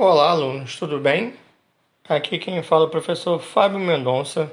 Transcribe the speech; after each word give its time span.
Olá, 0.00 0.30
alunos, 0.30 0.76
tudo 0.76 1.00
bem? 1.00 1.34
Aqui 2.08 2.38
quem 2.38 2.62
fala 2.62 2.84
é 2.84 2.86
o 2.86 2.88
professor 2.88 3.40
Fábio 3.40 3.80
Mendonça, 3.80 4.48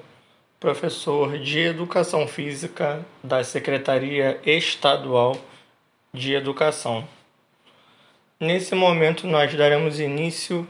professor 0.59 1.37
de 1.37 1.59
Educação 1.59 2.27
Física 2.27 3.05
da 3.23 3.43
Secretaria 3.43 4.41
Estadual 4.43 5.37
de 6.11 6.33
Educação. 6.33 7.07
Nesse 8.39 8.73
momento, 8.73 9.27
nós 9.27 9.53
daremos 9.53 9.99
início 9.99 10.67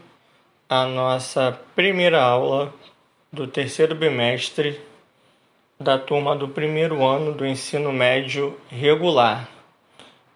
à 0.67 0.85
nossa 0.85 1.57
primeira 1.73 2.21
aula 2.21 2.73
do 3.31 3.47
terceiro 3.47 3.95
bimestre 3.95 4.81
da 5.79 5.97
turma 5.97 6.35
do 6.35 6.49
primeiro 6.49 7.01
ano 7.01 7.31
do 7.31 7.45
ensino 7.45 7.93
médio 7.93 8.59
regular. 8.67 9.47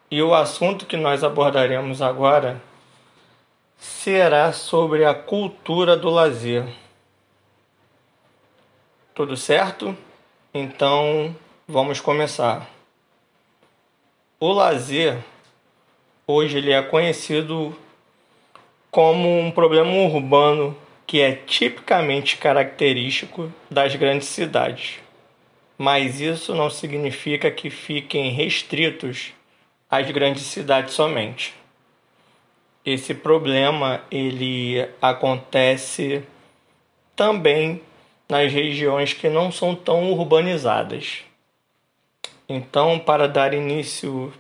E 0.10 0.24
o 0.24 0.34
assunto 0.34 0.86
que 0.86 0.96
nós 0.96 1.26
abordaremos 1.26 2.02
agora 2.02 2.69
será 3.80 4.52
sobre 4.52 5.06
a 5.06 5.14
cultura 5.14 5.96
do 5.96 6.10
lazer. 6.10 6.68
Tudo 9.16 9.38
certo? 9.38 9.98
Então 10.54 11.36
vamos 11.68 12.02
começar. 12.02 12.70
O 14.40 14.52
lazer 14.52 15.18
hoje 16.28 16.58
ele 16.58 16.74
é 16.74 16.82
conhecido 16.82 17.76
como 18.92 19.40
um 19.40 19.50
problema 19.50 19.92
urbano 19.92 20.78
que 21.08 21.22
é 21.22 21.34
tipicamente 21.34 22.38
característico 22.38 23.52
das 23.70 23.96
grandes 23.96 24.28
cidades. 24.28 25.00
Mas 25.78 26.20
isso 26.20 26.54
não 26.54 26.70
significa 26.70 27.50
que 27.50 27.70
fiquem 27.70 28.32
restritos 28.32 29.34
às 29.90 30.10
grandes 30.12 30.44
cidades 30.44 30.94
somente 30.94 31.54
esse 32.86 33.14
problema 33.14 34.02
ele 34.10 34.88
acontece 35.02 36.24
também 37.16 37.82
nas 38.28 38.52
regiões 38.52 39.14
que 39.14 39.28
não 39.28 39.52
são 39.52 39.76
tão 39.76 40.12
urbanizadas. 40.12 41.24
Então, 42.48 42.98
para 42.98 43.28
dar 43.28 43.54
início 43.54 44.34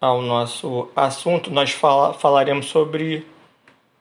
ao 0.00 0.22
nosso 0.22 0.88
assunto, 0.94 1.50
nós 1.50 1.70
fala, 1.70 2.14
falaremos 2.14 2.66
sobre 2.66 3.26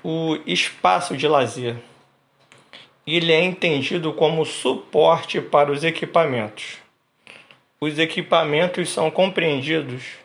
o 0.04 0.38
espaço 0.46 1.18
de 1.18 1.28
lazer. 1.28 1.78
Ele 3.08 3.32
é 3.32 3.44
entendido 3.44 4.14
como 4.14 4.46
suporte 4.46 5.42
para 5.42 5.72
os 5.72 5.84
equipamentos. 5.84 6.78
Os 7.80 8.00
equipamentos 8.00 8.90
são 8.90 9.12
compreendidos 9.12 10.25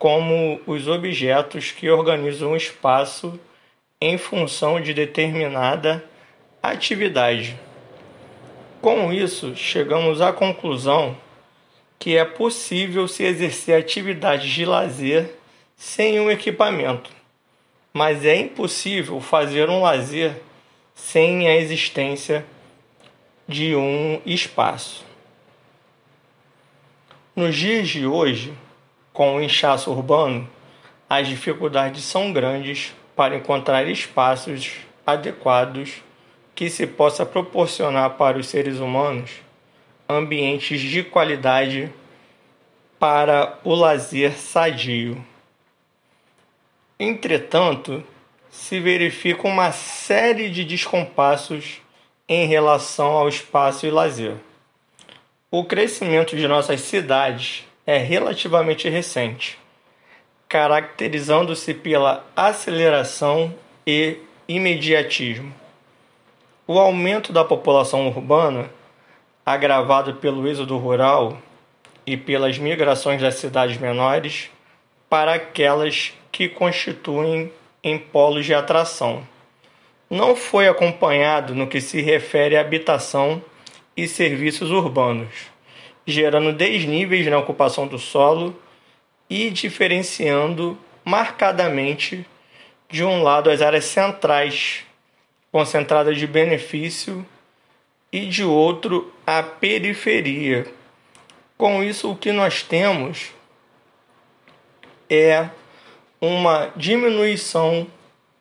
como 0.00 0.58
os 0.66 0.88
objetos 0.88 1.72
que 1.72 1.90
organizam 1.90 2.52
o 2.52 2.56
espaço 2.56 3.38
em 4.00 4.16
função 4.16 4.80
de 4.80 4.94
determinada 4.94 6.02
atividade. 6.62 7.54
Com 8.80 9.12
isso, 9.12 9.54
chegamos 9.54 10.22
à 10.22 10.32
conclusão 10.32 11.14
que 11.98 12.16
é 12.16 12.24
possível 12.24 13.06
se 13.06 13.24
exercer 13.24 13.78
atividades 13.78 14.50
de 14.50 14.64
lazer 14.64 15.34
sem 15.76 16.18
um 16.18 16.30
equipamento, 16.30 17.10
mas 17.92 18.24
é 18.24 18.36
impossível 18.36 19.20
fazer 19.20 19.68
um 19.68 19.82
lazer 19.82 20.40
sem 20.94 21.46
a 21.46 21.54
existência 21.56 22.42
de 23.46 23.76
um 23.76 24.18
espaço. 24.24 25.04
Nos 27.36 27.54
dias 27.54 27.86
de 27.86 28.06
hoje, 28.06 28.54
com 29.20 29.36
o 29.36 29.42
inchaço 29.42 29.90
urbano, 29.90 30.48
as 31.06 31.28
dificuldades 31.28 32.04
são 32.04 32.32
grandes 32.32 32.94
para 33.14 33.36
encontrar 33.36 33.86
espaços 33.86 34.76
adequados 35.06 36.02
que 36.54 36.70
se 36.70 36.86
possa 36.86 37.26
proporcionar 37.26 38.16
para 38.16 38.38
os 38.38 38.46
seres 38.46 38.78
humanos 38.78 39.30
ambientes 40.08 40.80
de 40.80 41.02
qualidade 41.02 41.92
para 42.98 43.58
o 43.62 43.74
lazer 43.74 44.32
sadio. 44.38 45.22
Entretanto, 46.98 48.02
se 48.48 48.80
verifica 48.80 49.46
uma 49.46 49.70
série 49.70 50.48
de 50.48 50.64
descompassos 50.64 51.82
em 52.26 52.46
relação 52.46 53.08
ao 53.08 53.28
espaço 53.28 53.84
e 53.84 53.90
lazer. 53.90 54.36
O 55.50 55.62
crescimento 55.62 56.34
de 56.34 56.48
nossas 56.48 56.80
cidades 56.80 57.68
é 57.90 57.98
relativamente 57.98 58.88
recente, 58.88 59.58
caracterizando-se 60.48 61.74
pela 61.74 62.24
aceleração 62.36 63.52
e 63.84 64.16
imediatismo. 64.46 65.52
O 66.68 66.78
aumento 66.78 67.32
da 67.32 67.44
população 67.44 68.06
urbana, 68.06 68.70
agravado 69.44 70.14
pelo 70.14 70.46
êxodo 70.46 70.78
rural 70.78 71.36
e 72.06 72.16
pelas 72.16 72.58
migrações 72.58 73.20
das 73.20 73.34
cidades 73.34 73.76
menores 73.76 74.52
para 75.08 75.34
aquelas 75.34 76.12
que 76.30 76.48
constituem 76.48 77.52
em 77.82 77.98
polos 77.98 78.46
de 78.46 78.54
atração, 78.54 79.26
não 80.08 80.36
foi 80.36 80.68
acompanhado 80.68 81.56
no 81.56 81.66
que 81.66 81.80
se 81.80 82.00
refere 82.00 82.56
à 82.56 82.60
habitação 82.60 83.42
e 83.96 84.06
serviços 84.06 84.70
urbanos 84.70 85.50
gerando 86.10 86.52
desníveis 86.52 87.26
na 87.26 87.38
ocupação 87.38 87.86
do 87.86 87.98
solo 87.98 88.60
e 89.28 89.50
diferenciando 89.50 90.78
marcadamente 91.04 92.26
de 92.88 93.04
um 93.04 93.22
lado 93.22 93.50
as 93.50 93.62
áreas 93.62 93.84
centrais, 93.84 94.84
concentradas 95.52 96.18
de 96.18 96.26
benefício, 96.26 97.24
e 98.12 98.26
de 98.26 98.44
outro 98.44 99.12
a 99.26 99.42
periferia. 99.42 100.66
Com 101.56 101.82
isso, 101.82 102.10
o 102.10 102.16
que 102.16 102.32
nós 102.32 102.62
temos 102.62 103.30
é 105.08 105.48
uma 106.20 106.72
diminuição 106.76 107.86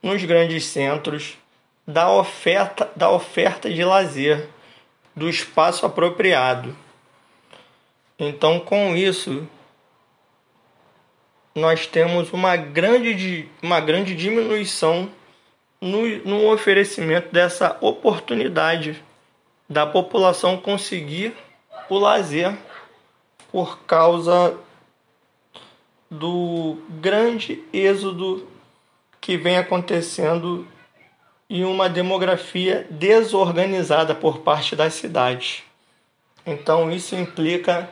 nos 0.01 0.23
grandes 0.23 0.65
centros 0.65 1.37
da 1.87 2.11
oferta, 2.11 2.89
da 2.95 3.09
oferta 3.09 3.69
de 3.69 3.83
lazer, 3.83 4.47
do 5.15 5.29
espaço 5.29 5.85
apropriado. 5.85 6.75
Então, 8.19 8.59
com 8.59 8.97
isso, 8.97 9.47
nós 11.55 11.87
temos 11.87 12.33
uma 12.33 12.57
grande, 12.57 13.49
uma 13.63 13.79
grande 13.79 14.13
diminuição 14.13 15.09
no, 15.79 16.05
no 16.25 16.51
oferecimento 16.51 17.31
dessa 17.31 17.77
oportunidade 17.79 19.01
da 19.69 19.85
população 19.85 20.57
conseguir 20.57 21.33
o 21.89 21.97
lazer 21.97 22.57
por 23.51 23.79
causa 23.83 24.57
do 26.11 26.77
grande 26.89 27.63
êxodo 27.71 28.47
que 29.21 29.37
vem 29.37 29.57
acontecendo 29.57 30.67
e 31.49 31.63
uma 31.63 31.87
demografia 31.87 32.85
desorganizada 32.89 34.13
por 34.13 34.39
parte 34.39 34.75
das 34.75 34.93
cidades. 34.95 35.63
Então, 36.45 36.91
isso 36.91 37.15
implica 37.15 37.89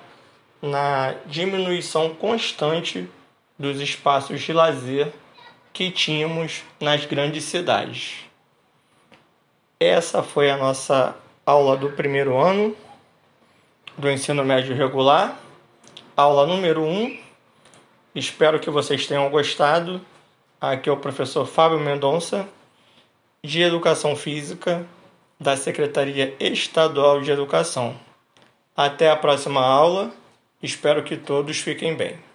na 0.62 1.16
diminuição 1.26 2.14
constante 2.16 3.10
dos 3.58 3.80
espaços 3.80 4.42
de 4.42 4.54
lazer 4.54 5.12
que 5.74 5.92
tínhamos 5.92 6.64
nas 6.80 7.06
grandes 7.06 7.44
cidades. 7.44 8.26
Essa 9.80 10.24
foi 10.24 10.50
a 10.50 10.58
nossa 10.58 11.16
aula 11.46 11.78
do 11.78 11.92
primeiro 11.92 12.36
ano 12.38 12.76
do 13.98 14.10
ensino 14.10 14.44
médio 14.44 14.76
regular, 14.76 15.40
aula 16.16 16.46
número 16.46 16.84
1. 16.84 17.04
Um. 17.04 17.20
Espero 18.14 18.60
que 18.60 18.70
vocês 18.70 19.08
tenham 19.08 19.30
gostado. 19.30 20.02
Aqui 20.62 20.90
é 20.90 20.92
o 20.92 20.98
professor 20.98 21.46
Fábio 21.46 21.80
Mendonça, 21.80 22.48
de 23.44 23.62
Educação 23.62 24.16
Física, 24.16 24.86
da 25.40 25.56
Secretaria 25.56 26.36
Estadual 26.40 27.22
de 27.22 27.32
Educação. 27.32 27.96
Até 28.76 29.10
a 29.10 29.16
próxima 29.16 29.64
aula 29.64 30.12
Espero 30.62 31.04
que 31.04 31.16
todos 31.16 31.60
fiquem 31.60 31.96
bem. 31.96 32.27